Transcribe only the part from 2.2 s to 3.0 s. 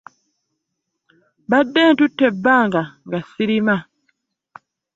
ebanga